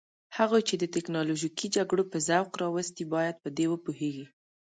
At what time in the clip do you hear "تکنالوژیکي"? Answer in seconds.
0.95-1.67